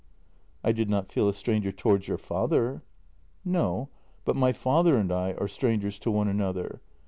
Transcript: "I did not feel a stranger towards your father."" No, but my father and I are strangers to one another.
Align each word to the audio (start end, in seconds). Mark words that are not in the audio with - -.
"I 0.63 0.71
did 0.71 0.89
not 0.89 1.07
feel 1.09 1.29
a 1.29 1.33
stranger 1.35 1.71
towards 1.71 2.07
your 2.07 2.17
father."" 2.17 2.81
No, 3.45 3.89
but 4.25 4.35
my 4.35 4.51
father 4.51 4.95
and 4.95 5.11
I 5.11 5.33
are 5.33 5.47
strangers 5.47 5.99
to 5.99 6.09
one 6.09 6.27
another. 6.27 6.81